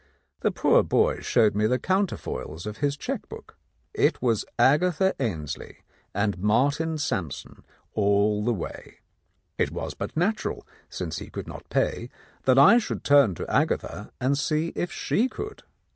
[0.39, 3.55] The poor boy showed me the counterfoils of his cheque book.
[3.93, 9.01] It was Agatha Ainslie and Martin Sampson all the way.
[9.59, 12.09] It was but natural, since he could not pay,
[12.45, 15.61] that I should turn to Agatha and see if she could."